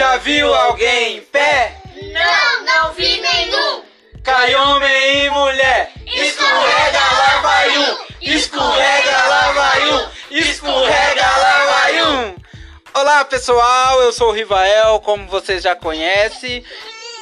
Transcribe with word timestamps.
Já 0.00 0.16
viu 0.16 0.54
alguém 0.54 1.18
em 1.18 1.20
pé? 1.20 1.76
Não, 1.94 2.64
não 2.64 2.94
vi 2.94 3.20
nenhum. 3.20 3.82
Cai 4.24 4.54
homem 4.54 5.26
e 5.26 5.28
mulher. 5.28 5.92
Escorrega, 6.06 6.98
lá 6.98 7.40
vai 7.42 7.78
um. 7.78 7.98
Escorrega, 8.22 9.26
lá 9.28 9.52
vai 9.52 9.92
um. 9.92 10.08
Escorrega, 10.30 11.22
lá 11.22 11.66
vai 11.66 12.02
um. 12.02 12.34
Olá 12.94 13.26
pessoal, 13.26 14.00
eu 14.00 14.10
sou 14.10 14.30
o 14.30 14.32
Rivael, 14.32 15.00
como 15.00 15.28
vocês 15.28 15.62
já 15.62 15.76
conhecem. 15.76 16.64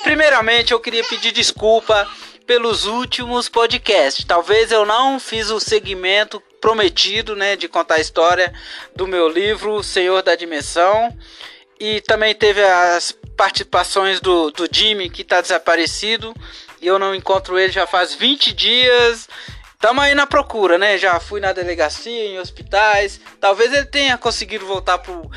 Primeiramente 0.05 0.73
eu 0.73 0.79
queria 0.79 1.02
pedir 1.02 1.33
desculpa 1.33 2.09
pelos 2.47 2.87
últimos 2.87 3.48
podcasts. 3.48 4.24
Talvez 4.24 4.70
eu 4.70 4.87
não 4.87 5.19
fiz 5.19 5.51
o 5.51 5.59
segmento 5.59 6.41
prometido, 6.60 7.34
né, 7.34 7.56
de 7.56 7.66
contar 7.66 7.97
a 7.97 8.01
história 8.01 8.55
do 8.95 9.05
meu 9.05 9.29
livro 9.29 9.83
Senhor 9.83 10.23
da 10.23 10.37
Dimensão. 10.37 11.12
E 11.80 12.00
também 12.02 12.34
teve 12.34 12.62
as 12.62 13.12
participações 13.37 14.20
do, 14.20 14.50
do 14.50 14.69
Jimmy, 14.70 15.09
que 15.09 15.23
está 15.23 15.41
desaparecido. 15.41 16.34
E 16.80 16.86
eu 16.86 16.98
não 16.98 17.14
encontro 17.14 17.59
ele 17.59 17.73
já 17.73 17.86
faz 17.86 18.14
20 18.14 18.52
dias. 18.52 19.28
Tamo 19.80 20.00
aí 20.00 20.14
na 20.14 20.27
procura, 20.27 20.77
né? 20.77 20.98
Já 20.98 21.20
fui 21.20 21.41
na 21.41 21.52
delegacia, 21.52 22.27
em 22.27 22.38
hospitais. 22.38 23.20
Talvez 23.41 23.72
ele 23.72 23.86
tenha 23.86 24.19
conseguido 24.19 24.66
voltar 24.66 24.98
pro, 24.98 25.30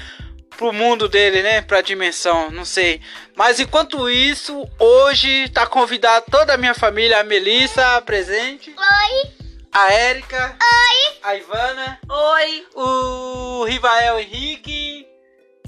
pro 0.57 0.73
mundo 0.73 1.07
dele, 1.07 1.43
né? 1.43 1.61
Pra 1.61 1.81
dimensão, 1.81 2.49
não 2.49 2.65
sei. 2.65 3.01
Mas 3.35 3.59
enquanto 3.59 4.09
isso, 4.09 4.67
hoje 4.79 5.47
tá 5.49 5.67
convidado 5.67 6.25
toda 6.31 6.55
a 6.55 6.57
minha 6.57 6.73
família, 6.73 7.19
a 7.19 7.23
Melissa 7.23 8.01
presente. 8.01 8.71
Oi. 8.71 9.31
A 9.71 9.93
Érica. 9.93 10.57
Oi. 10.59 11.17
A 11.21 11.35
Ivana. 11.35 11.99
Oi. 12.09 12.65
O 12.73 13.63
Rivael 13.65 14.19
Henrique. 14.19 15.10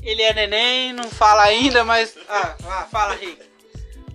Ele 0.04 0.22
é 0.22 0.34
neném, 0.34 0.94
não 0.94 1.10
fala 1.10 1.44
ainda, 1.44 1.84
mas. 1.84 2.16
Ah, 2.28 2.56
ah 2.68 2.88
fala, 2.92 3.16
Henrique. 3.16 3.44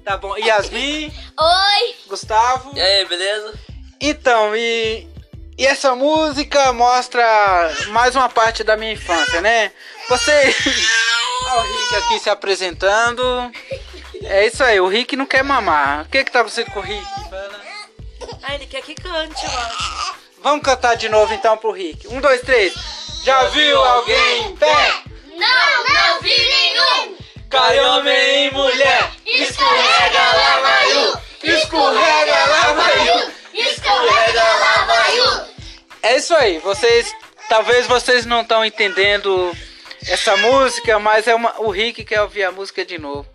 Tá 0.04 0.16
bom. 0.16 0.36
Yasmin. 0.36 1.12
Oi. 1.40 1.94
Gustavo. 2.06 2.76
E 2.76 2.80
aí, 2.80 3.04
beleza? 3.06 3.58
Então, 4.00 4.54
e, 4.54 5.08
e 5.56 5.66
essa 5.66 5.94
música 5.94 6.72
mostra 6.72 7.24
mais 7.88 8.14
uma 8.14 8.28
parte 8.28 8.62
da 8.62 8.76
minha 8.76 8.92
infância, 8.92 9.40
né? 9.40 9.72
Você. 10.08 10.54
Olha 11.50 11.60
o 11.60 11.78
Rick 11.78 11.94
aqui 11.96 12.20
se 12.20 12.30
apresentando. 12.30 13.50
É 14.24 14.46
isso 14.46 14.62
aí, 14.62 14.80
o 14.80 14.88
Rick 14.88 15.16
não 15.16 15.26
quer 15.26 15.42
mamar. 15.42 16.02
O 16.02 16.08
que 16.08 16.24
que 16.24 16.30
tá 16.30 16.40
acontecendo 16.40 16.70
com 16.72 16.80
o 16.80 16.82
Rick? 16.82 17.06
Ah, 18.42 18.54
ele 18.54 18.66
quer 18.66 18.82
que 18.82 18.94
cante, 18.94 19.44
eu 19.44 19.58
acho. 19.58 20.14
Vamos 20.42 20.64
cantar 20.64 20.96
de 20.96 21.08
novo 21.08 21.32
então 21.32 21.56
pro 21.56 21.72
Rick. 21.72 22.08
Um, 22.08 22.20
dois, 22.20 22.40
três. 22.42 22.74
Já 23.24 23.44
viu 23.48 23.82
alguém 23.82 24.46
em 24.46 24.56
pé? 24.56 24.97
Cai 27.50 27.80
homem 27.80 28.46
e 28.46 28.50
mulher. 28.50 29.10
Escorrega, 29.24 30.18
lá 30.18 30.60
vai 30.60 30.96
um. 30.96 31.12
Escorrega, 31.42 32.46
lá 32.46 32.72
vai 32.74 33.10
um. 33.10 33.32
Escorrega, 33.54 34.42
lá 34.42 34.84
vai 34.84 35.20
um. 35.20 35.48
É 36.02 36.16
isso 36.16 36.34
aí, 36.34 36.58
vocês. 36.58 37.10
Talvez 37.48 37.86
vocês 37.86 38.26
não 38.26 38.42
estão 38.42 38.62
entendendo 38.62 39.56
essa 40.06 40.36
música, 40.36 40.98
mas 40.98 41.26
é 41.26 41.34
uma, 41.34 41.58
o 41.60 41.70
Rick 41.70 42.04
quer 42.04 42.20
ouvir 42.20 42.44
a 42.44 42.52
música 42.52 42.84
de 42.84 42.98
novo. 42.98 43.26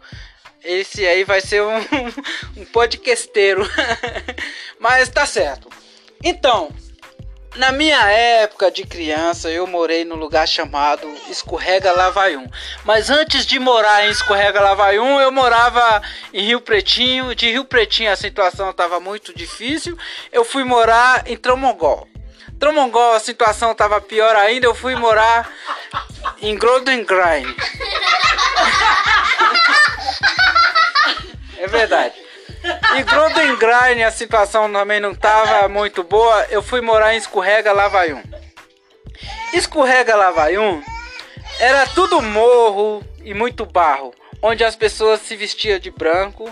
Esse 0.64 1.06
aí 1.08 1.24
vai 1.24 1.42
ser 1.42 1.64
um, 1.64 1.80
um 2.56 2.66
podcasteiro. 2.66 3.68
mas 4.80 5.10
tá 5.10 5.26
certo. 5.26 5.70
Então, 6.24 6.72
na 7.56 7.72
minha 7.72 8.00
época 8.10 8.72
de 8.72 8.84
criança, 8.84 9.50
eu 9.50 9.68
morei 9.68 10.04
no 10.04 10.16
lugar 10.16 10.48
chamado 10.48 11.08
Escorrega 11.30 11.92
Lavaium. 11.92 12.48
Mas 12.84 13.10
antes 13.10 13.46
de 13.46 13.60
morar 13.60 14.06
em 14.06 14.12
Escorrega 14.12 14.60
Lavaium, 14.62 15.20
eu 15.20 15.32
morava 15.32 16.02
em 16.34 16.46
Rio 16.46 16.62
Pretinho. 16.62 17.36
De 17.36 17.52
Rio 17.52 17.66
Pretinho 17.66 18.12
a 18.12 18.16
situação 18.16 18.70
estava 18.70 19.00
muito 19.00 19.36
difícil. 19.36 19.98
Eu 20.32 20.44
fui 20.44 20.64
morar 20.64 21.24
em 21.28 21.38
Tromongol. 21.38 22.08
Tromongol 22.60 23.14
a 23.14 23.20
situação 23.20 23.72
estava 23.72 24.02
pior 24.02 24.36
ainda. 24.36 24.66
Eu 24.66 24.76
fui 24.76 24.96
morar 24.96 25.52
em 26.42 26.58
Golden 26.58 27.04
Grind. 27.04 27.56
É 31.64 31.68
verdade. 31.68 32.23
E 32.64 33.04
Golden 33.04 33.58
Grind 33.58 34.02
a 34.06 34.12
situação 34.12 34.72
também 34.72 35.00
não 35.00 35.12
estava 35.12 35.68
muito 35.68 36.04
boa. 36.04 36.46
Eu 36.50 36.64
fui 36.64 36.80
morar 36.82 37.14
em 37.14 37.18
Escorrega 37.18 37.74
Lavaium. 37.74 38.24
Escorrega 39.54 40.16
Lavaium 40.16 40.82
era 41.60 41.86
tudo 41.88 42.22
morro 42.22 43.04
e 43.24 43.34
muito 43.34 43.66
barro, 43.66 44.14
onde 44.42 44.64
as 44.64 44.76
pessoas 44.76 45.22
se 45.22 45.36
vestiam 45.36 45.78
de 45.80 45.92
branco, 45.92 46.50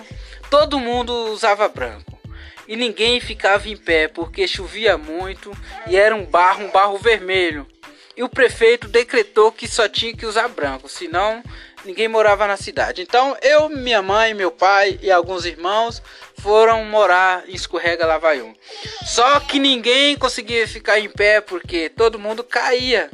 todo 0.50 0.80
mundo 0.80 1.12
usava 1.32 1.68
branco. 1.68 2.20
E 2.68 2.76
ninguém 2.76 3.20
ficava 3.20 3.68
em 3.68 3.76
pé 3.76 4.08
porque 4.08 4.48
chovia 4.48 4.98
muito 4.98 5.52
e 5.88 5.98
era 5.98 6.16
um 6.16 6.26
barro, 6.26 6.66
um 6.66 6.72
barro 6.72 6.98
vermelho. 6.98 7.68
E 8.16 8.24
o 8.24 8.30
prefeito 8.30 8.88
decretou 8.88 9.52
que 9.52 9.68
só 9.68 9.88
tinha 9.88 10.16
que 10.16 10.26
usar 10.26 10.48
branco, 10.50 10.88
senão 10.88 11.42
ninguém 11.86 12.08
morava 12.08 12.48
na 12.48 12.58
cidade. 12.58 13.02
Então 13.02 13.36
eu, 13.42 13.70
minha 13.70 14.02
mãe, 14.02 14.34
meu 14.34 14.52
pai 14.52 15.00
e 15.02 15.12
alguns 15.12 15.46
irmãos 15.46 16.02
foram 16.40 16.84
morar 16.86 17.44
em 17.48 17.54
Escorrega 17.54 18.06
Lavaium. 18.06 18.54
Só 19.06 19.40
que 19.40 19.60
ninguém 19.60 20.18
conseguia 20.18 20.68
ficar 20.68 21.00
em 21.00 21.10
pé 21.10 21.42
porque 21.42 21.90
todo 21.90 22.20
mundo 22.20 22.44
caía. 22.44 23.10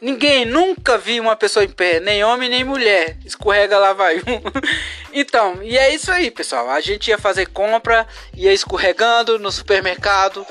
Ninguém 0.00 0.44
nunca 0.44 0.96
viu 0.96 1.24
uma 1.24 1.34
pessoa 1.34 1.64
em 1.64 1.68
pé, 1.68 1.98
nem 1.98 2.22
homem 2.22 2.48
nem 2.48 2.62
mulher. 2.62 3.18
Escorrega 3.24 3.78
Lavaium. 3.78 4.22
então, 5.12 5.60
e 5.62 5.76
é 5.76 5.92
isso 5.92 6.12
aí, 6.12 6.30
pessoal. 6.30 6.70
A 6.70 6.80
gente 6.80 7.08
ia 7.08 7.18
fazer 7.18 7.46
compra, 7.46 8.06
ia 8.34 8.52
escorregando 8.52 9.38
no 9.40 9.50
supermercado. 9.50 10.46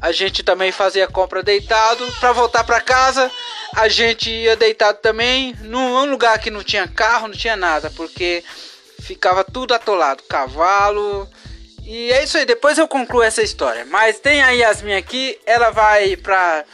A 0.00 0.12
gente 0.12 0.42
também 0.42 0.72
fazia 0.72 1.06
compra 1.06 1.42
deitado. 1.42 2.06
Para 2.20 2.32
voltar 2.32 2.64
para 2.64 2.80
casa, 2.80 3.30
a 3.74 3.88
gente 3.88 4.30
ia 4.30 4.56
deitado 4.56 4.98
também 4.98 5.54
num 5.62 6.04
lugar 6.10 6.38
que 6.38 6.50
não 6.50 6.62
tinha 6.62 6.86
carro, 6.86 7.28
não 7.28 7.34
tinha 7.34 7.56
nada, 7.56 7.90
porque 7.96 8.44
ficava 9.00 9.44
tudo 9.44 9.74
atolado, 9.74 10.22
cavalo. 10.24 11.28
E 11.84 12.10
é 12.12 12.24
isso 12.24 12.36
aí, 12.36 12.44
depois 12.44 12.78
eu 12.78 12.88
concluo 12.88 13.22
essa 13.22 13.42
história. 13.42 13.84
Mas 13.84 14.18
tem 14.18 14.42
a 14.42 14.50
Yasmin 14.50 14.94
aqui, 14.94 15.38
ela 15.46 15.70
vai 15.70 16.16
pra 16.16 16.64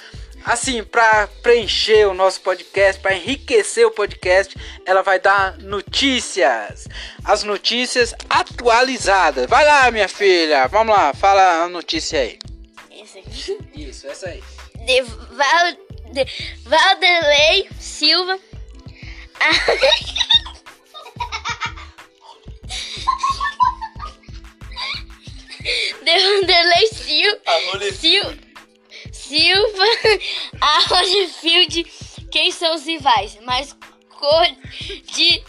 assim, 0.45 0.83
para 0.83 1.29
preencher 1.43 2.07
o 2.09 2.15
nosso 2.15 2.41
podcast, 2.41 3.01
para 3.01 3.15
enriquecer 3.15 3.87
o 3.87 3.93
podcast, 3.93 4.57
ela 4.85 5.03
vai 5.03 5.21
dar 5.21 5.57
notícias. 5.59 6.89
As 7.25 7.45
notícias 7.45 8.15
atualizadas. 8.29 9.47
Vai 9.49 9.65
lá, 9.65 9.91
minha 9.91 10.09
filha. 10.09 10.67
Vamos 10.67 10.95
lá, 10.95 11.15
fala 11.15 11.63
a 11.63 11.69
notícia 11.69 12.21
aí. 12.21 12.39
Isso, 13.75 14.07
essa 14.07 14.29
aí. 14.29 14.43
De, 14.87 15.03
Val, 15.03 15.73
de 16.13 16.27
Valderlei 16.65 17.69
Silva. 17.79 18.39
De 26.03 26.19
Vanderlei 26.19 26.87
Sil, 26.91 27.33
Sil, 27.95 28.27
Silva, 29.13 29.85
a 30.61 30.81
Holyfield, 30.89 31.85
quem 32.33 32.51
são 32.51 32.75
os 32.75 32.85
rivais? 32.85 33.39
Mas 33.43 33.77
cor 34.09 34.47
de. 35.15 35.43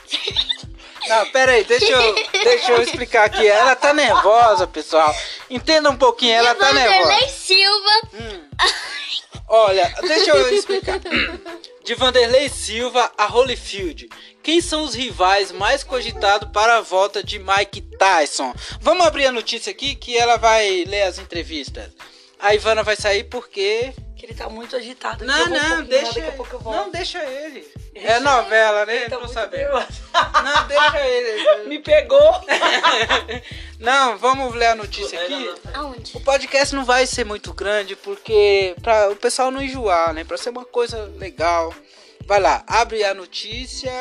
Não, 1.08 1.32
pera 1.32 1.54
aí, 1.54 1.64
deixa 1.64 1.86
eu, 1.86 2.16
deixa 2.32 2.72
eu 2.72 2.82
explicar 2.82 3.26
aqui. 3.26 3.48
Ela 3.48 3.76
tá 3.76 3.94
nervosa, 3.94 4.68
pessoal. 4.68 5.14
Entenda 5.54 5.92
um 5.92 5.96
pouquinho, 5.96 6.34
ela 6.34 6.56
tá 6.56 6.74
nervosa. 6.74 7.04
Vanderlei 7.04 7.30
Silva. 7.30 8.02
Olha, 9.48 9.96
deixa 10.02 10.32
eu 10.32 10.56
explicar. 10.56 11.00
De 11.84 11.94
Vanderlei 11.94 12.50
Silva 12.50 13.12
a 13.16 13.28
Holyfield. 13.28 14.10
Quem 14.42 14.60
são 14.60 14.84
os 14.84 14.96
rivais 14.96 15.52
mais 15.52 15.84
cogitados 15.84 16.50
para 16.52 16.78
a 16.78 16.82
volta 16.82 17.24
de 17.24 17.38
Mike 17.38 17.82
Tyson? 18.00 18.52
Vamos 18.82 19.06
abrir 19.06 19.28
a 19.28 19.32
notícia 19.32 19.70
aqui 19.70 19.94
que 19.94 20.18
ela 20.18 20.38
vai 20.38 20.86
ler 20.86 21.04
as 21.04 21.20
entrevistas. 21.20 21.92
A 22.40 22.56
Ivana 22.56 22.82
vai 22.82 22.96
sair 22.96 23.26
porque. 23.26 23.94
Que 24.24 24.28
ele 24.28 24.36
tá 24.36 24.48
muito 24.48 24.74
agitado. 24.78 25.26
Não, 25.26 25.36
um 25.36 25.50
não, 25.50 25.60
pouquinho, 25.60 25.84
deixa. 25.84 26.14
Daqui 26.14 26.28
a 26.30 26.32
pouco 26.32 26.56
eu 26.56 26.60
volto. 26.62 26.78
Não, 26.78 26.92
deixa 26.92 27.22
ele. 27.26 27.68
Deixa 27.92 28.08
É 28.08 28.20
novela, 28.22 28.86
né? 28.86 28.96
Ele 28.96 29.10
tá 29.10 29.20
Não 29.20 29.28
sabendo. 29.28 29.74
Não, 29.74 30.66
deixa 30.66 31.06
ele. 31.06 31.64
Me 31.68 31.80
pegou. 31.80 32.42
Não, 33.82 34.18
vamos 34.18 34.56
ler 34.56 34.68
a 34.68 34.76
notícia 34.76 35.22
aqui. 35.22 35.54
Aonde? 35.74 36.16
O 36.16 36.22
podcast 36.22 36.74
não 36.74 36.86
vai 36.86 37.06
ser 37.06 37.26
muito 37.26 37.54
grande 37.54 37.98
porque 37.98 38.74
para 38.82 39.10
o 39.10 39.16
pessoal 39.18 39.52
não 39.52 39.62
enjoar, 39.62 40.14
né? 40.14 40.24
Para 40.24 40.38
ser 40.38 40.52
uma 40.52 40.64
coisa 40.64 41.12
legal. 41.18 41.76
Vai 42.26 42.40
lá, 42.40 42.64
abre 42.66 43.04
a 43.04 43.14
notícia. 43.14 43.92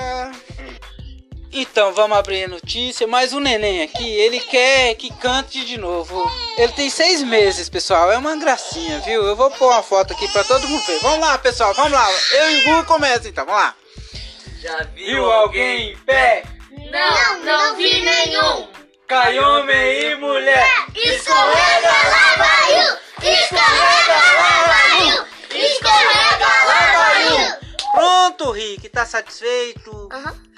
Então, 1.52 1.92
vamos 1.92 2.16
abrir 2.16 2.44
a 2.44 2.48
notícia. 2.48 3.06
Mas 3.06 3.34
o 3.34 3.40
neném 3.40 3.82
aqui, 3.82 4.08
ele 4.08 4.40
quer 4.40 4.94
que 4.94 5.12
cante 5.14 5.64
de 5.64 5.76
novo. 5.76 6.30
Ele 6.56 6.72
tem 6.72 6.88
seis 6.88 7.22
meses, 7.22 7.68
pessoal. 7.68 8.10
É 8.10 8.16
uma 8.16 8.36
gracinha, 8.36 9.00
viu? 9.00 9.22
Eu 9.22 9.36
vou 9.36 9.50
pôr 9.50 9.70
uma 9.70 9.82
foto 9.82 10.14
aqui 10.14 10.26
para 10.28 10.44
todo 10.44 10.66
mundo 10.66 10.82
ver. 10.86 10.98
Vamos 11.00 11.20
lá, 11.20 11.36
pessoal, 11.36 11.74
vamos 11.74 11.92
lá. 11.92 12.08
Eu 12.32 12.50
e 12.50 12.60
o 12.60 12.64
Gu 12.64 12.84
começa 12.86 13.28
então, 13.28 13.44
vamos 13.44 13.60
lá. 13.60 13.74
Já 14.62 14.78
viu, 14.94 15.06
Viu 15.06 15.30
alguém 15.30 15.90
em 15.90 15.96
pé? 15.98 16.44
Não, 16.90 17.44
não 17.44 17.76
vi 17.76 18.00
nenhum. 18.00 18.68
Cai 19.06 19.38
homem 19.38 20.12
e 20.12 20.14
mulher. 20.16 20.66
Escorrega, 20.94 21.88
lá 21.88 22.36
vai 22.38 22.80
um. 22.80 22.96
Escorrega, 23.28 24.14
lá 24.40 24.64
vai 24.66 25.02
um. 25.02 25.24
Escorrega, 25.54 26.46
lá 26.66 26.92
vai 26.94 27.32
um. 27.32 27.92
Pronto, 27.92 28.50
Rick, 28.52 28.88
tá 28.88 29.04
satisfeito? 29.04 30.08
Aham. 30.10 30.51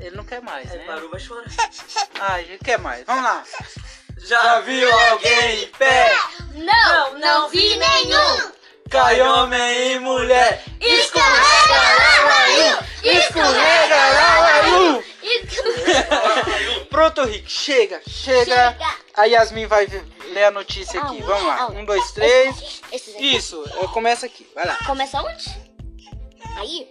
Ele 0.00 0.16
não 0.16 0.24
quer 0.24 0.40
mais, 0.40 0.68
né? 0.70 0.78
parou, 0.86 1.10
vai 1.10 1.20
chorar. 1.20 1.44
Ah, 2.22 2.40
ele 2.40 2.58
quer 2.58 2.78
mais. 2.78 3.04
Vamos 3.06 3.24
lá. 3.24 3.42
Já 4.18 4.60
viu 4.60 4.92
alguém 4.92 5.62
em 5.62 5.66
pé? 5.68 6.14
Não, 6.54 7.18
não 7.18 7.48
vi 7.48 7.76
nenhum. 7.76 8.52
Cai 8.90 9.22
homem 9.22 9.92
e 9.92 9.98
mulher. 10.00 10.62
Escorrega, 10.80 11.74
lá 11.74 12.24
vai 12.24 12.72
um. 12.74 12.78
Escorrega, 13.04 13.96
lá. 13.96 15.02
Escorrega. 15.22 16.84
Pronto, 16.90 17.22
Rick, 17.24 17.50
chega, 17.50 18.02
chega. 18.06 18.44
Chega. 18.44 18.96
A 19.14 19.24
Yasmin 19.26 19.66
vai 19.66 19.86
ler 20.32 20.44
a 20.44 20.50
notícia 20.50 21.00
aqui. 21.00 21.20
Ah, 21.22 21.26
Vamos 21.26 21.46
lá. 21.46 21.56
ah, 21.60 21.66
Um, 21.68 21.84
dois, 21.84 22.10
três. 22.12 22.82
Isso, 23.18 23.64
eu 23.80 23.88
começo 23.88 24.26
aqui. 24.26 24.46
Vai 24.54 24.66
lá. 24.66 24.76
Começa 24.84 25.22
onde? 25.22 25.44
Aí. 26.58 26.88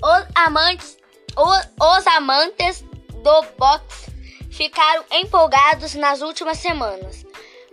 Os 0.00 0.26
amantes, 0.34 0.96
os 1.40 2.06
amantes 2.08 2.82
do 3.22 3.42
boxe 3.56 4.10
ficaram 4.50 5.04
empolgados 5.12 5.94
nas 5.94 6.20
últimas 6.20 6.58
semanas 6.58 7.24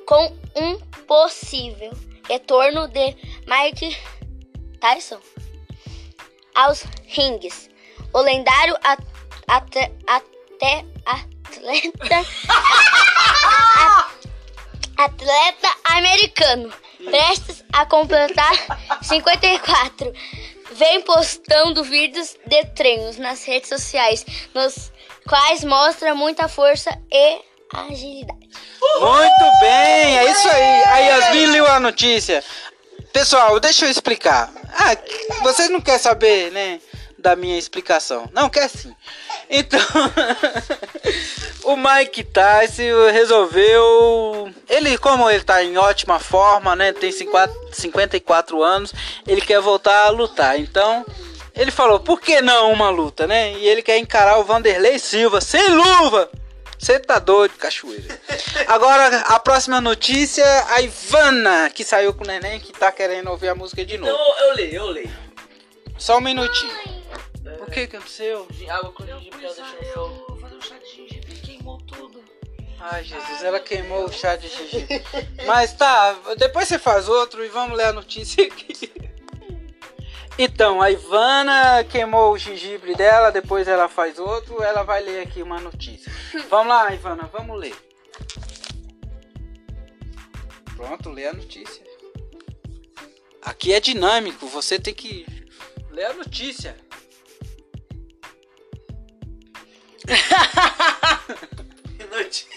com 0.06 0.38
um 0.56 0.78
possível 1.08 1.92
retorno 2.28 2.88
de 2.88 3.16
Mike 3.48 3.98
Tyson 4.80 5.20
aos 6.54 6.84
rings. 7.08 7.70
O 8.14 8.22
lendário 8.22 8.76
at- 8.84 9.04
ate- 9.48 9.92
até 10.08 10.86
atleta 11.06 12.26
a- 13.78 14.12
atleta 15.04 15.76
americano 15.86 16.72
prestes 17.04 17.64
a 17.74 17.86
completar 17.86 18.54
54 19.02 20.14
vem 20.72 21.02
postando 21.02 21.84
vídeos 21.84 22.36
de 22.46 22.66
treinos 22.68 23.18
nas 23.18 23.44
redes 23.44 23.70
sociais 23.70 24.26
nos 24.54 24.92
quais 25.28 25.64
mostra 25.64 26.16
muita 26.16 26.48
força 26.48 26.90
e 27.12 27.42
agilidade. 27.74 28.50
Muito 29.00 29.60
bem, 29.60 30.18
é 30.18 30.32
isso 30.32 30.48
aí. 30.48 30.84
A 30.84 30.98
Yasmin 31.00 31.46
leu 31.48 31.68
a 31.68 31.80
notícia. 31.80 32.44
Pessoal, 33.12 33.60
deixa 33.60 33.86
eu 33.86 33.90
explicar. 33.90 34.52
Ah, 34.74 34.96
vocês 35.42 35.70
não 35.70 35.82
querem 35.82 36.00
saber, 36.00 36.52
né, 36.52 36.80
da 37.26 37.36
minha 37.36 37.58
explicação? 37.58 38.30
Não, 38.32 38.52
quer 38.52 38.70
sim. 38.70 38.96
Então, 39.50 39.80
o 41.66 41.76
Mike 41.76 42.24
Tyson 42.24 43.12
resolveu... 43.12 44.54
Ele, 44.70 44.96
como 45.00 45.28
ele 45.28 45.44
tá 45.44 45.64
em 45.64 45.76
ótima 45.76 46.20
forma, 46.20 46.76
né, 46.76 46.94
tem 46.94 47.12
50 47.12 47.66
54 47.74 48.62
anos, 48.62 48.94
ele 49.28 49.42
quer 49.42 49.60
voltar 49.60 50.06
a 50.06 50.10
lutar. 50.12 50.60
Então, 50.60 51.04
ele 51.56 51.72
falou, 51.72 52.00
por 52.00 52.22
que 52.22 52.42
não 52.42 52.72
uma 52.72 52.92
luta, 52.92 53.26
né? 53.26 53.54
E 53.54 53.68
ele 53.68 53.82
quer 53.82 53.98
encarar 53.98 54.38
o 54.38 54.44
Vanderlei 54.44 55.00
Silva 55.00 55.42
sem 55.42 55.68
luva. 55.68 56.30
Você 56.78 57.00
tá 57.00 57.18
doido, 57.18 57.56
cachoeira. 57.58 58.20
Agora, 58.68 59.22
a 59.22 59.40
próxima 59.40 59.82
notícia, 59.82 60.46
a 60.70 60.82
Ivana, 60.82 61.72
que 61.74 61.84
saiu 61.84 62.14
com 62.14 62.24
o 62.24 62.28
neném, 62.28 62.60
que 62.60 62.72
tá 62.72 62.92
querendo 62.92 63.32
ouvir 63.32 63.48
a 63.48 63.56
música 63.56 63.84
de 63.84 63.98
novo. 63.98 64.14
Então 64.14 64.48
eu 64.48 64.56
leio, 64.56 64.76
eu 64.76 64.86
leio. 64.86 65.26
Só 65.98 66.18
um 66.18 66.22
minutinho. 66.22 66.95
O 67.68 67.72
que 67.72 67.88
que 67.88 67.96
aconteceu? 67.96 68.48
Água 68.70 68.92
com 68.92 69.04
Eu 69.04 69.18
gengibre 69.18 69.40
que 69.40 69.46
ela 69.46 69.56
deixou 69.56 69.78
no 69.78 69.94
chão. 69.94 70.26
eu 70.30 70.38
fazer 70.38 70.56
um 70.56 70.62
chá 70.62 70.76
de 70.78 70.86
gengibre 70.96 71.34
e 71.34 71.40
queimou 71.40 71.78
tudo. 71.82 72.24
Ai, 72.80 73.04
Jesus, 73.04 73.44
ela 73.44 73.60
queimou 73.60 74.06
o 74.06 74.12
chá 74.12 74.36
de 74.36 74.48
gengibre. 74.48 75.04
Mas 75.46 75.74
tá, 75.74 76.16
depois 76.38 76.68
você 76.68 76.78
faz 76.78 77.10
outro 77.10 77.44
e 77.44 77.50
vamos 77.50 77.78
ler 77.78 77.86
a 77.88 77.94
notícia 77.94 78.46
aqui. 78.48 78.92
Então, 80.38 80.82
a 80.82 80.92
Ivana 80.92 81.84
queimou 81.86 82.34
o 82.34 82.38
gengibre 82.38 82.94
dela, 82.94 83.32
depois 83.32 83.68
ela 83.70 83.88
faz 83.88 84.20
outro, 84.20 84.62
ela 84.62 84.84
vai 84.84 85.02
ler 85.02 85.22
aqui 85.22 85.42
uma 85.42 85.60
notícia. 85.62 86.12
Vamos 86.50 86.68
lá, 86.68 86.94
Ivana, 86.94 87.30
vamos 87.32 87.58
ler. 87.58 87.76
Pronto, 90.76 91.10
lê 91.10 91.26
a 91.26 91.34
notícia. 91.34 91.82
Aqui 93.42 93.74
é 93.74 93.80
dinâmico, 93.80 94.46
você 94.48 94.78
tem 94.78 94.94
que 94.94 95.26
ler 95.90 96.08
a 96.08 96.14
notícia. 96.14 96.76
Noite. 102.12 102.48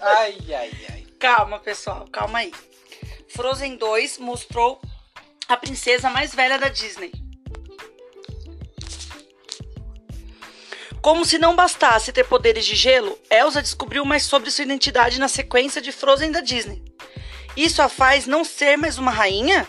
Ai, 0.00 0.36
ai, 0.48 0.70
ai. 0.90 1.06
Calma, 1.18 1.58
pessoal, 1.58 2.06
calma 2.12 2.40
aí. 2.40 2.52
Frozen 3.28 3.76
2 3.76 4.18
mostrou 4.18 4.80
a 5.48 5.56
princesa 5.56 6.10
mais 6.10 6.34
velha 6.34 6.58
da 6.58 6.68
Disney. 6.68 7.12
Como 11.00 11.24
se 11.24 11.38
não 11.38 11.54
bastasse 11.54 12.12
ter 12.12 12.24
poderes 12.24 12.64
de 12.64 12.74
gelo, 12.74 13.18
Elsa 13.30 13.60
descobriu 13.60 14.04
mais 14.04 14.22
sobre 14.22 14.50
sua 14.50 14.64
identidade 14.64 15.20
na 15.20 15.28
sequência 15.28 15.82
de 15.82 15.92
Frozen 15.92 16.32
da 16.32 16.40
Disney. 16.40 16.82
Isso 17.56 17.82
a 17.82 17.88
faz 17.88 18.26
não 18.26 18.42
ser 18.42 18.76
mais 18.76 18.98
uma 18.98 19.10
rainha? 19.10 19.68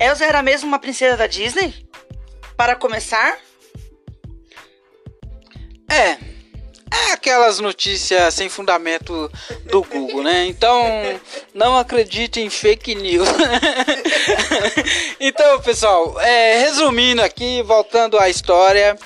Elsa 0.00 0.24
era 0.24 0.42
mesmo 0.42 0.68
uma 0.68 0.78
princesa 0.78 1.16
da 1.16 1.26
Disney? 1.26 1.86
Para 2.56 2.74
começar, 2.74 3.38
É. 5.92 6.16
É 6.90 7.12
aquelas 7.12 7.58
notícias 7.58 8.34
sem 8.34 8.48
fundamento 8.48 9.30
do 9.64 9.82
Google, 9.82 10.22
né? 10.22 10.46
Então, 10.46 10.82
não 11.54 11.76
acredite 11.76 12.40
em 12.40 12.50
fake 12.50 12.94
news. 12.94 13.28
então, 15.18 15.60
pessoal, 15.60 16.20
é, 16.20 16.60
resumindo 16.60 17.22
aqui, 17.22 17.62
voltando 17.62 18.18
à 18.18 18.28
história. 18.28 18.98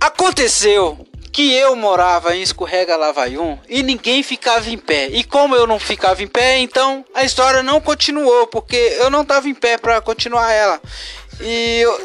Aconteceu 0.00 1.06
que 1.34 1.52
eu 1.52 1.74
morava 1.74 2.36
em 2.36 2.42
Escorrega 2.42 2.96
Lavaium 2.96 3.58
e 3.68 3.82
ninguém 3.82 4.22
ficava 4.22 4.70
em 4.70 4.78
pé. 4.78 5.08
E 5.08 5.24
como 5.24 5.56
eu 5.56 5.66
não 5.66 5.80
ficava 5.80 6.22
em 6.22 6.28
pé, 6.28 6.58
então 6.58 7.04
a 7.12 7.24
história 7.24 7.60
não 7.60 7.80
continuou, 7.80 8.46
porque 8.46 8.76
eu 8.76 9.10
não 9.10 9.22
estava 9.22 9.48
em 9.48 9.54
pé 9.54 9.76
para 9.76 10.00
continuar 10.00 10.52
ela. 10.52 10.80
E 11.40 11.80
eu... 11.80 12.00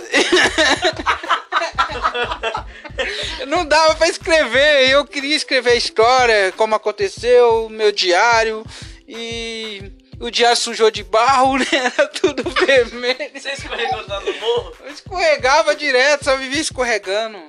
não 3.47 3.65
dava 3.65 3.95
para 3.95 4.07
escrever. 4.09 4.89
Eu 4.89 5.05
queria 5.05 5.35
escrever 5.35 5.71
a 5.71 5.75
história, 5.75 6.53
como 6.55 6.75
aconteceu, 6.75 7.69
meu 7.69 7.91
diário 7.91 8.65
e 9.11 9.91
o 10.19 10.29
diário 10.29 10.55
sujou 10.55 10.91
de 10.91 11.03
barro, 11.03 11.57
né? 11.57 11.65
Era 11.71 12.07
tudo 12.07 12.47
vermelho. 12.51 13.31
Você 13.33 13.51
escorregou 13.53 14.07
lá 14.07 14.19
no 14.21 14.33
morro? 14.33 14.73
Eu 14.85 14.91
escorregava 14.91 15.75
direto, 15.75 16.25
só 16.25 16.37
vivia 16.37 16.61
escorregando. 16.61 17.39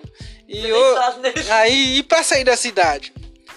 E 0.49 0.66
eu, 0.66 0.94
né? 1.18 1.32
aí, 1.50 1.99
e 1.99 2.02
pra 2.02 2.22
sair 2.22 2.44
da 2.44 2.56
cidade? 2.56 3.12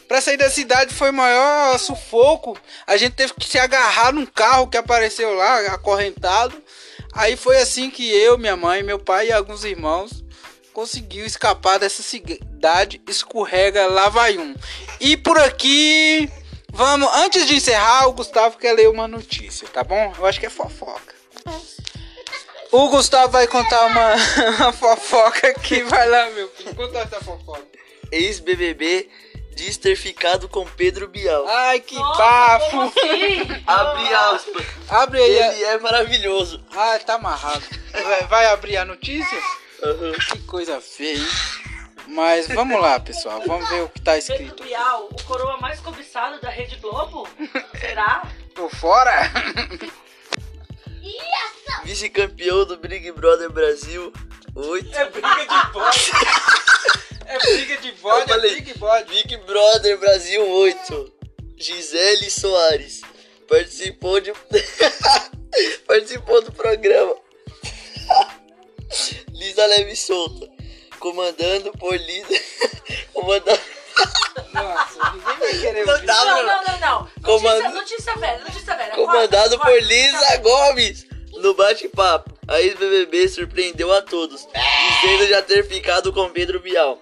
Pra 0.08 0.22
sair 0.22 0.38
da 0.38 0.50
cidade 0.50 0.94
foi 0.94 1.10
o 1.10 1.14
maior 1.14 1.80
sufoco. 1.80 2.60
A 2.86 2.98
gente 2.98 3.14
teve 3.14 3.34
que 3.34 3.48
se 3.48 3.58
agarrar 3.58 4.12
num 4.12 4.26
carro 4.26 4.68
que 4.68 4.78
apareceu 4.78 5.34
lá, 5.34 5.60
acorrentado. 5.74 6.62
Aí 7.14 7.38
foi 7.38 7.58
assim 7.58 7.90
que 7.90 8.10
eu, 8.10 8.38
minha 8.38 8.56
mãe, 8.58 8.84
meu 8.84 8.98
pai 8.98 9.28
e 9.28 9.32
alguns 9.32 9.64
irmãos 9.64 10.24
conseguiu 10.74 11.26
escapar 11.26 11.78
dessa 11.78 12.02
cidade 12.02 13.02
escorrega 13.08 13.88
Lavaium. 13.88 14.56
E 15.00 15.16
por 15.16 15.38
aqui, 15.38 16.30
vamos, 16.72 17.08
antes 17.14 17.48
de 17.48 17.56
encerrar, 17.56 18.08
o 18.08 18.14
Gustavo 18.14 18.58
quer 18.58 18.74
ler 18.74 18.90
uma 18.90 19.08
notícia, 19.08 19.68
tá 19.68 19.84
bom? 19.84 20.14
Eu 20.18 20.26
acho 20.26 20.40
que 20.40 20.48
é 20.48 20.50
fofoca. 20.50 21.14
O 22.72 22.90
Gustavo 22.90 23.34
vai 23.34 23.46
contar 23.46 23.86
uma, 23.86 24.16
uma 24.58 24.74
fofoca 24.74 25.50
aqui. 25.50 25.84
Vai 25.84 26.10
lá, 26.10 26.32
meu 26.32 26.50
filho. 26.50 26.74
Conta 26.74 27.00
essa 27.00 27.22
fofoca. 27.22 27.68
Ex-BBB 28.12 29.10
diz 29.56 29.78
ter 29.78 29.96
ficado 29.96 30.50
com 30.50 30.66
Pedro 30.66 31.08
Bial. 31.08 31.48
Ai, 31.48 31.80
que 31.80 31.96
bafo. 31.96 32.94
Abre 33.68 34.14
aspas. 34.14 34.66
Abre 34.90 35.22
aí. 35.22 35.42
a- 35.42 35.54
Ele 35.54 35.64
é 35.64 35.80
maravilhoso. 35.80 36.64
Ah, 36.76 37.00
tá 37.06 37.16
amarrado. 37.16 37.64
Vai, 37.92 38.24
vai 38.28 38.46
abrir 38.48 38.78
a 38.78 38.86
notícia? 38.86 39.38
Aham. 39.84 40.12
Que 40.32 40.40
coisa 40.40 40.80
feia, 40.82 41.18
hein? 41.18 41.28
Mas 42.08 42.48
vamos 42.48 42.80
lá, 42.82 43.00
pessoal. 43.00 43.42
Vamos 43.48 43.68
ver 43.70 43.84
o 43.84 43.90
que 43.90 44.02
tá 44.02 44.14
Pedro 44.14 44.34
escrito. 44.34 44.64
Bial, 44.64 45.08
o 45.12 45.24
coroa 45.24 45.58
mais 45.58 45.80
cobiçado 45.80 46.40
da 46.42 46.50
Rede 46.50 46.76
Globo? 46.78 47.28
Será? 47.80 48.24
Por 48.54 48.70
fora? 48.76 49.32
Vice-campeão 51.84 52.66
do 52.66 52.78
Big 52.78 53.12
Brother 53.12 53.50
Brasil 53.50 54.12
8. 54.56 54.96
É 54.96 55.06
briga 55.10 55.46
de 55.46 55.72
bode. 55.72 56.12
É 57.28 57.40
briga 57.40 57.78
de 57.78 57.92
bode, 57.94 58.30
falei. 58.30 58.52
é 58.52 58.56
big 58.56 58.78
bode. 58.78 59.10
Big 59.14 59.38
Brother 59.38 59.98
Brasil 60.00 60.48
8. 60.48 61.14
Gisele 61.58 62.30
Soares 62.30 63.02
participou 63.48 64.20
de 64.20 64.34
participou 65.88 66.42
do 66.42 66.52
programa. 66.52 67.16
Ponta 69.64 69.66
leve 69.68 69.92
e 69.92 69.96
solta. 69.96 70.50
Comandando 71.00 71.72
por 71.74 71.96
líder. 71.96 72.44
Comandando. 73.14 73.62
Nossa, 74.54 75.12
ninguém 75.14 75.38
vai 75.38 75.52
querer 75.60 75.86
Não 75.86 76.06
dá, 76.06 76.26
Não, 76.26 76.44
não, 76.44 76.64
não, 76.64 76.80
não. 76.80 77.10
Comando- 77.24 77.62
Notícia, 77.74 78.14
notícia 78.14 78.16
velha, 78.16 78.40
notícia 78.40 78.76
velha. 78.76 78.92
Comandado 78.92 79.58
Corta, 79.58 79.72
por 79.72 79.80
corta, 79.80 79.86
Lisa 79.86 80.20
velha. 80.20 80.38
Gomes. 80.42 81.06
No 81.34 81.54
bate-papo, 81.56 82.32
a 82.48 82.62
ex-BBB 82.62 83.28
surpreendeu 83.28 83.92
a 83.92 84.02
todos, 84.02 84.48
dizendo 85.02 85.28
já 85.28 85.42
ter 85.42 85.68
ficado 85.68 86.14
com 86.14 86.30
Pedro 86.30 86.60
Bial, 86.60 87.02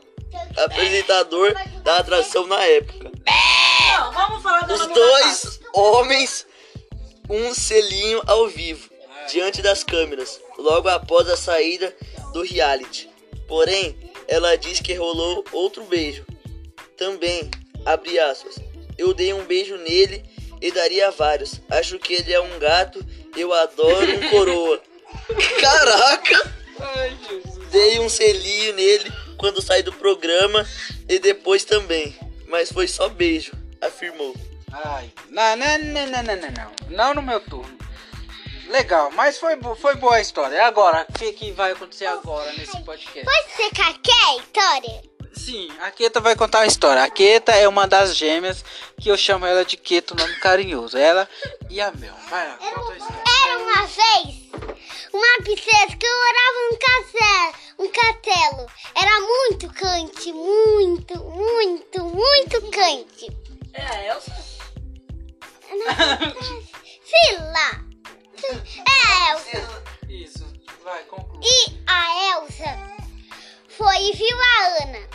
apresentador 0.58 1.54
da 1.84 1.98
atração 1.98 2.48
na 2.48 2.64
época. 2.64 3.12
Não, 3.26 4.12
vamos 4.12 4.44
falar 4.44 4.62
do 4.62 4.74
Os 4.74 4.88
dois 4.88 5.60
homens, 5.74 6.46
um 7.30 7.54
selinho 7.54 8.22
ao 8.26 8.48
vivo, 8.48 8.90
diante 9.32 9.62
das 9.62 9.84
câmeras, 9.84 10.40
logo 10.58 10.90
após 10.90 11.30
a 11.30 11.38
saída 11.38 11.96
do 12.34 12.42
reality. 12.44 13.10
Porém, 13.48 13.98
ela 14.28 14.56
diz 14.56 14.80
que 14.80 14.94
rolou 14.94 15.44
outro 15.52 15.84
beijo. 15.84 16.26
Também, 16.98 17.50
abre 17.86 18.20
aspas, 18.20 18.56
eu 18.98 19.14
dei 19.14 19.34
um 19.34 19.44
beijo 19.46 19.76
nele 19.78 20.24
e 20.62 20.72
daria 20.72 21.12
vários. 21.12 21.60
Acho 21.70 21.98
que 21.98 22.14
ele 22.14 22.34
é 22.34 22.40
um 22.40 22.60
gato, 22.60 23.04
eu 23.36 23.52
adoro 23.54 24.16
um 24.16 24.30
coroa. 24.30 24.82
Caraca! 25.60 26.54
Ai, 26.80 27.18
Jesus. 27.30 27.68
Dei 27.72 28.00
um 28.00 28.10
selinho 28.10 28.74
nele 28.74 29.12
quando 29.42 29.60
saí 29.60 29.82
do 29.82 29.92
programa 29.92 30.66
e 31.10 31.18
depois 31.18 31.66
também. 31.66 32.16
Mas 32.48 32.72
foi 32.72 32.88
só 32.88 33.10
beijo, 33.10 33.52
afirmou. 33.82 34.36
Ai, 34.72 35.12
não, 35.30 35.56
não, 35.58 35.78
não, 35.80 36.08
não, 36.08 36.24
não, 36.24 36.36
não, 36.36 36.52
não. 36.52 36.72
Não 36.90 37.14
no 37.16 37.22
meu 37.24 37.40
turno. 37.40 37.76
Legal, 38.68 39.10
mas 39.12 39.38
foi, 39.38 39.58
foi 39.78 39.96
boa 39.96 40.16
a 40.16 40.22
história. 40.22 40.56
E 40.56 40.60
agora, 40.60 41.06
o 41.10 41.14
que, 41.14 41.34
que 41.34 41.52
vai 41.52 41.72
acontecer 41.72 42.06
agora 42.06 42.54
nesse 42.54 42.80
podcast? 42.84 43.26
Pode 43.26 43.52
ser 43.56 43.76
qualquer 43.76 44.40
história? 44.40 45.12
Sim, 45.34 45.70
a 45.82 45.90
Keta 45.92 46.20
vai 46.20 46.36
contar 46.36 46.60
uma 46.60 46.68
história. 46.68 47.04
A 47.04 47.10
Keta 47.10 47.52
é 47.54 47.68
uma 47.68 47.88
das 47.88 48.16
gêmeas 48.16 48.64
que 49.00 49.10
eu 49.10 49.18
chamo 49.18 49.46
ela 49.46 49.66
de 49.66 49.76
Keta, 49.76 50.14
nome 50.14 50.36
carinhoso. 50.36 50.98
Ela 50.98 51.28
e 51.70 51.82
a 51.82 51.92
Mel. 51.92 52.14
Vai 52.30 52.48
lá, 52.48 52.58
conta 52.58 52.94
a 52.94 52.98
história. 52.98 53.24
Era 53.44 53.58
uma 53.58 53.88
vez 53.88 54.42
uma 55.14 55.38
princesa 55.44 55.98
que 55.98 56.08
morava 56.08 56.58
num 56.70 56.78
castelo, 56.78 57.54
um 57.82 57.92
castelo. 57.92 58.68
Era 58.96 59.20
muito 59.20 59.70
quente, 59.74 60.32
muito, 60.32 61.18
muito, 61.24 62.06
muito 62.06 62.62
quente. 62.70 63.36
É 63.74 63.82
a 63.82 64.06
Elsa? 64.06 64.36
Sei 67.04 67.38
lá. 67.40 67.86
É 68.44 69.08
a 69.08 69.32
Elsa. 69.32 69.84
Isso, 70.08 70.46
vai, 70.84 71.04
conclua. 71.06 71.42
E 71.44 71.84
a 71.88 72.36
Elsa 72.36 72.80
foi 73.70 74.10
e 74.10 74.14
viu 74.14 74.38
a 74.40 74.84
Ana. 74.84 75.10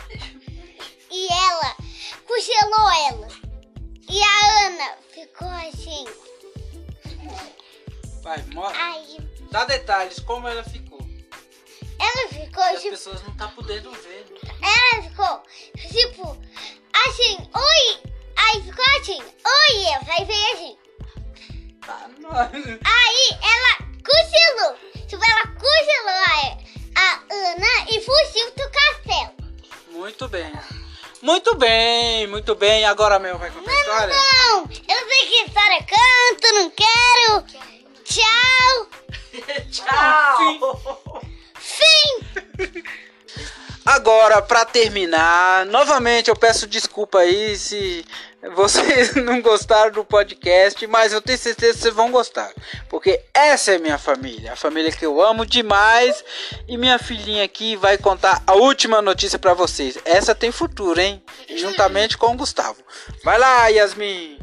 E 1.09 1.27
ela 1.31 1.75
cochilou 2.27 2.91
ela. 3.09 3.27
E 4.09 4.21
a 4.21 4.65
Ana 4.65 4.97
ficou 5.13 5.47
assim. 5.47 6.05
Vai, 8.21 8.41
mostra. 8.53 8.83
Aí 8.83 9.27
Dá 9.51 9.63
detalhes, 9.65 10.19
como 10.19 10.47
ela 10.47 10.63
ficou. 10.63 10.86
Ela 12.17 12.29
ficou 12.29 12.63
As 12.63 12.77
tipo. 12.81 12.89
pessoas 12.91 13.23
não 13.23 13.35
tá 13.35 13.47
podendo 13.49 13.91
ver. 13.91 14.25
Ela 14.61 15.03
ficou 15.03 15.43
tipo 15.89 16.37
assim, 16.93 17.37
oi. 17.53 17.99
Aí 18.35 18.61
ficou 18.61 18.85
assim, 18.99 19.19
oi, 19.21 19.77
Elsa. 19.93 20.11
Aí 20.17 20.25
veio 20.25 20.53
assim. 20.53 20.77
Tá. 21.85 22.09
Aí 22.51 23.29
ela 23.41 23.87
cochilou. 24.03 24.77
Tipo, 25.07 25.23
ela 25.23 25.47
cochilou 25.55 26.19
a, 26.25 26.57
a 26.95 27.19
Ana 27.31 27.85
e 27.89 28.01
fugiu 28.01 28.51
do 28.51 28.69
castelo. 28.71 29.33
Muito 29.89 30.27
bem. 30.27 30.51
Muito 31.21 31.55
bem, 31.55 32.27
muito 32.27 32.55
bem. 32.55 32.85
Agora 32.85 33.15
a 33.15 33.19
Mel 33.19 33.37
vai 33.39 33.49
contar 33.49 33.71
a 33.71 33.75
história. 33.75 34.15
Não, 34.15 34.61
eu 34.63 35.09
sei 35.09 35.27
que 35.27 35.43
história 35.45 35.83
canto, 35.83 36.53
não 36.53 36.69
quero. 36.71 37.45
Tchau. 38.03 38.87
Tchau! 39.71 41.03
Agora, 43.85 44.41
pra 44.41 44.65
terminar, 44.65 45.65
novamente 45.65 46.29
eu 46.29 46.35
peço 46.35 46.67
desculpa 46.67 47.19
aí 47.19 47.55
se 47.55 48.05
vocês 48.53 49.15
não 49.23 49.41
gostaram 49.41 49.91
do 49.91 50.03
podcast, 50.03 50.85
mas 50.87 51.13
eu 51.13 51.21
tenho 51.21 51.37
certeza 51.37 51.73
que 51.73 51.79
vocês 51.79 51.93
vão 51.93 52.11
gostar, 52.11 52.51
porque 52.89 53.21
essa 53.33 53.71
é 53.71 53.77
minha 53.77 53.97
família, 53.97 54.51
a 54.51 54.55
família 54.57 54.91
que 54.91 55.05
eu 55.05 55.21
amo 55.21 55.45
demais, 55.45 56.21
e 56.67 56.77
minha 56.77 56.99
filhinha 56.99 57.45
aqui 57.45 57.77
vai 57.77 57.97
contar 57.97 58.43
a 58.45 58.55
última 58.55 59.01
notícia 59.01 59.39
pra 59.39 59.53
vocês. 59.53 59.97
Essa 60.03 60.35
tem 60.35 60.51
futuro, 60.51 60.99
hein? 60.99 61.23
Juntamente 61.55 62.17
com 62.17 62.33
o 62.33 62.37
Gustavo. 62.37 62.83
Vai 63.23 63.39
lá, 63.39 63.67
Yasmin. 63.67 64.37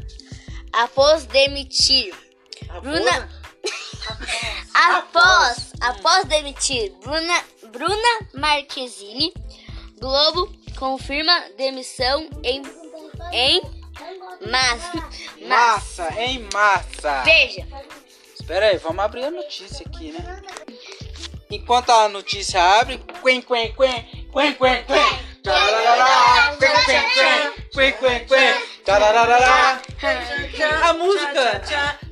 Após 0.73 1.25
demitir 1.25 2.13
Bruna. 2.81 3.29
Após, 4.75 5.71
após 5.81 6.25
demitir 6.25 6.91
Bruna, 7.01 7.43
Bruna 7.71 8.27
Marquezine, 8.33 9.33
Globo 9.99 10.53
confirma 10.77 11.33
demissão 11.57 12.29
em, 12.43 12.61
em 13.31 13.61
massa. 14.49 15.09
Massa, 15.47 16.21
em 16.21 16.39
massa. 16.51 17.23
Veja, 17.23 17.65
Espera 18.45 18.67
aí, 18.67 18.77
vamos 18.77 19.03
abrir 19.03 19.23
a 19.23 19.31
notícia 19.31 19.83
aqui, 19.87 20.11
né? 20.11 20.41
Enquanto 21.49 21.89
a 21.89 22.07
notícia 22.07 22.61
abre, 22.61 23.03
quen, 23.23 23.41
quen, 23.41 23.73
quen, 23.73 24.05
quen, 24.31 24.53
quen, 24.53 24.85
quen. 24.85 25.25
A 30.83 30.93
música. 30.93 31.61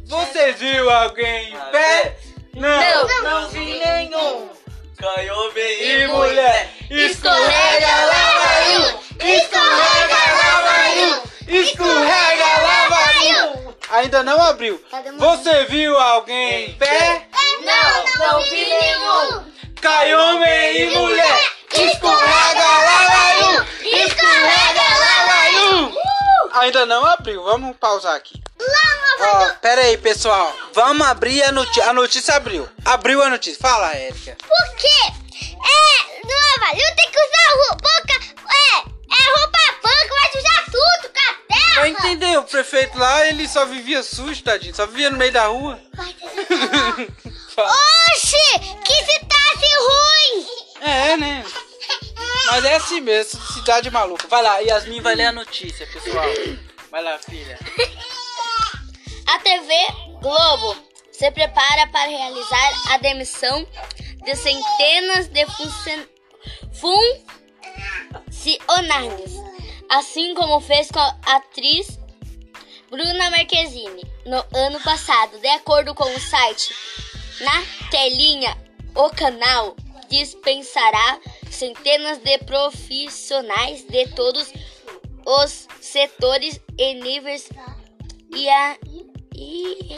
Você 0.06 0.54
viu 0.54 0.90
alguém 0.90 1.54
em 1.54 1.72
pé? 1.72 2.18
Não. 2.56 2.70
Não. 2.70 3.24
Não 3.24 3.50
vi 3.50 3.80
nenhum. 3.80 4.50
Caiu 4.98 5.52
bem 5.54 5.82
E 5.82 6.08
mulher, 6.08 6.70
escorrega, 6.90 7.88
lá 8.06 8.40
vai 8.40 8.78
um. 8.78 9.28
escorrega, 9.28 10.16
lá 10.38 10.62
vai 10.62 11.04
um. 11.04 11.22
Escorrega, 11.56 12.46
lá 12.62 12.88
vai 12.90 13.48
um. 13.48 13.74
Ainda 13.90 14.24
não 14.24 14.42
abriu. 14.42 14.82
Você 15.18 15.66
viu 15.66 15.98
alguém 16.00 16.70
em 16.70 16.74
pé? 16.76 17.28
Não, 17.66 18.28
não 18.32 18.42
vi 18.44 18.66
nenhum. 18.66 19.44
Cai 19.82 20.16
homem 20.16 20.82
e 20.82 20.86
mulher, 20.98 21.52
escorrega, 21.74 22.43
Ainda 26.54 26.86
não 26.86 27.04
abriu, 27.06 27.44
vamos 27.44 27.76
pausar 27.78 28.16
aqui. 28.16 28.42
Ó, 29.20 29.54
pera 29.62 29.82
aí, 29.82 29.98
pessoal. 29.98 30.56
Vamos 30.74 31.06
abrir 31.08 31.42
a 31.44 31.52
notícia. 31.52 31.90
A 31.90 31.94
notícia 31.94 32.36
abriu. 32.36 32.70
Abriu 32.86 33.24
a 33.24 33.30
notícia. 33.30 33.60
Fala, 33.60 33.92
Érica. 33.96 34.38
Por 34.48 34.76
quê? 34.76 34.88
É, 35.44 36.22
Nova, 36.24 36.72
eu 36.74 36.96
tenho 36.96 37.12
que 37.12 37.20
usar 37.20 37.54
roupa. 37.56 37.90
É, 38.54 38.78
é 38.78 39.40
roupa 39.40 39.58
branca, 39.82 40.16
vai 40.16 40.32
sujar 40.32 40.66
tudo, 40.66 41.14
castelo. 41.14 41.76
Vai 41.76 41.90
entender, 41.90 42.38
o 42.38 42.44
prefeito 42.44 42.98
lá, 43.00 43.28
ele 43.28 43.48
só 43.48 43.66
vivia 43.66 44.04
sujo, 44.04 44.44
tadinho. 44.44 44.76
Só 44.76 44.86
vivia 44.86 45.10
no 45.10 45.18
meio 45.18 45.32
da 45.32 45.48
rua. 45.48 45.80
Fala. 47.56 47.72
Oxi, 48.12 48.60
que 48.84 48.94
cidade 48.94 49.68
ruim. 49.88 50.48
É, 50.82 51.18
né? 51.18 51.43
Mas 52.54 52.66
é 52.66 52.76
assim 52.76 53.02
mesmo, 53.02 53.42
cidade 53.52 53.90
maluca. 53.90 54.28
Vai 54.28 54.44
lá, 54.44 54.60
Yasmin 54.60 55.02
vai 55.02 55.16
ler 55.16 55.26
a 55.26 55.32
notícia, 55.32 55.88
pessoal. 55.88 56.24
Vai 56.92 57.02
lá, 57.02 57.18
filha. 57.18 57.58
A 59.26 59.40
TV 59.40 59.74
Globo 60.22 60.78
se 61.12 61.32
prepara 61.32 61.88
para 61.88 62.08
realizar 62.08 62.94
a 62.94 62.98
demissão 63.00 63.68
de 64.24 64.36
centenas 64.36 65.30
de 65.30 65.44
funcion- 65.48 66.06
funcionários, 68.30 69.32
assim 69.90 70.36
como 70.36 70.60
fez 70.62 70.90
com 70.92 71.00
a 71.00 71.18
atriz 71.26 71.98
Bruna 72.88 73.32
Marquezine 73.32 74.04
no 74.28 74.46
ano 74.56 74.80
passado. 74.82 75.40
De 75.40 75.48
acordo 75.48 75.96
com 75.96 76.04
o 76.06 76.20
site 76.20 76.72
Na 77.42 77.64
Telinha, 77.90 78.56
o 78.94 79.10
canal 79.10 79.76
dispensará 80.08 81.20
centenas 81.64 82.18
de 82.18 82.38
profissionais 82.40 83.86
de 83.86 84.08
todos 84.10 84.52
os 85.26 85.68
setores 85.80 86.60
e 86.78 86.94
níveis 86.96 87.48
e 88.36 88.50
a 88.50 88.78
e 89.34 89.96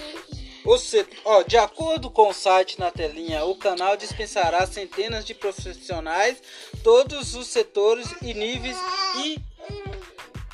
O 0.63 0.77
set- 0.77 1.09
ó, 1.25 1.41
de 1.43 1.57
acordo 1.57 2.09
com 2.11 2.29
o 2.29 2.33
site 2.33 2.79
na 2.79 2.91
telinha, 2.91 3.43
o 3.45 3.55
canal 3.55 3.97
dispensará 3.97 4.65
centenas 4.67 5.25
de 5.25 5.33
profissionais, 5.33 6.37
todos 6.83 7.33
os 7.35 7.47
setores 7.47 8.07
e 8.21 8.33
níveis 8.33 8.77
e 9.17 9.39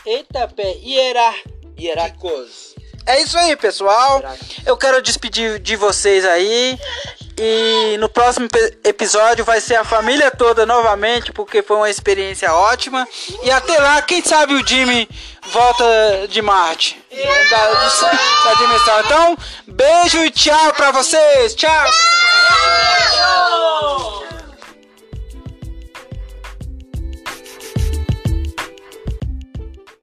eita 0.06 0.48
pé, 0.48 0.74
hierárquicos. 1.78 2.74
É 3.06 3.20
isso 3.22 3.38
aí, 3.38 3.56
pessoal. 3.58 4.22
Eu 4.66 4.78
quero 4.78 5.02
despedir 5.02 5.60
de 5.60 5.76
vocês 5.76 6.24
aí 6.26 6.78
E 7.44 7.98
no 7.98 8.08
próximo 8.08 8.48
episódio 8.84 9.44
vai 9.44 9.60
ser 9.60 9.74
a 9.74 9.84
família 9.84 10.30
toda 10.30 10.64
novamente, 10.64 11.32
porque 11.32 11.64
foi 11.64 11.76
uma 11.76 11.90
experiência 11.90 12.54
ótima. 12.54 13.08
E 13.42 13.50
até 13.50 13.80
lá, 13.80 14.00
quem 14.04 14.24
sabe 14.24 14.54
o 14.54 14.68
Jimmy 14.68 15.10
volta 15.52 16.28
de 16.30 16.40
Marte. 16.40 17.04
Da, 17.50 17.74
da 18.46 18.54
dimensão. 18.60 19.00
Então, 19.00 19.38
beijo 19.66 20.24
e 20.24 20.30
tchau 20.30 20.72
pra 20.74 20.92
vocês. 20.92 21.56
Tchau. 21.56 21.90